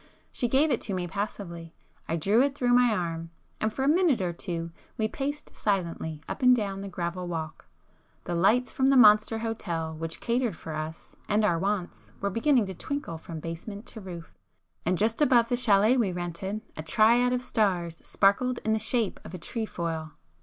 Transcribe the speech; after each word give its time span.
She 0.31 0.47
gave 0.47 0.71
it 0.71 0.81
to 0.81 0.95
me 0.95 1.05
passively,—I 1.07 2.15
drew 2.17 2.41
it 2.41 2.55
through 2.55 2.73
my 2.73 2.89
arm, 2.89 3.29
and 3.59 3.71
for 3.71 3.83
a 3.83 3.87
minute 3.87 4.19
or 4.19 4.33
two 4.33 4.71
we 4.97 5.07
paced 5.07 5.55
silently 5.55 6.23
up 6.27 6.41
and 6.41 6.55
down 6.55 6.81
the 6.81 6.87
gravel 6.87 7.27
walk. 7.27 7.67
The 8.23 8.33
lights 8.33 8.73
from 8.73 8.87
the 8.89 8.97
monster 8.97 9.37
hotel 9.37 9.93
which 9.93 10.19
catered 10.19 10.55
for 10.55 10.73
us 10.73 11.15
and 11.29 11.45
our 11.45 11.59
wants, 11.59 12.13
were 12.19 12.31
beginning 12.31 12.65
to 12.65 12.73
twinkle 12.73 13.19
from 13.19 13.39
basement 13.41 13.85
to 13.93 14.01
roof,—and 14.01 14.97
just 14.97 15.21
above 15.21 15.49
the 15.49 15.53
châlet 15.55 15.99
we 15.99 16.11
rented, 16.11 16.61
a 16.75 16.81
triad 16.81 17.31
of 17.31 17.43
stars 17.43 18.01
sparkled 18.03 18.57
in 18.65 18.73
the 18.73 18.79
shape 18.79 19.19
of 19.23 19.35
a 19.35 19.37
trefoil. 19.37 20.13